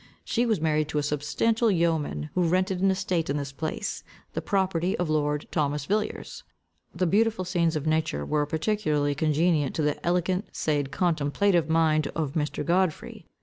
She 0.25 0.47
was 0.47 0.59
married 0.59 0.87
to 0.87 0.97
a 0.97 1.03
substantial 1.03 1.69
yeoman, 1.69 2.31
who 2.33 2.47
rented 2.47 2.81
an 2.81 2.89
estate 2.89 3.29
in 3.29 3.37
this 3.37 3.51
place, 3.51 4.03
the 4.33 4.41
property 4.41 4.97
of 4.97 5.11
lord 5.11 5.47
Thomas 5.51 5.85
Villiers. 5.85 6.43
The 6.91 7.05
beautiful 7.05 7.45
scenes 7.45 7.75
of 7.75 7.85
nature 7.85 8.25
were 8.25 8.47
particularly 8.47 9.13
congenial 9.13 9.69
to 9.69 9.83
the 9.83 10.03
elegant 10.03 10.47
said 10.53 10.89
contemplative 10.89 11.69
mind 11.69 12.07
of 12.15 12.33
Mr. 12.33 12.65
Godfrey. 12.65 13.27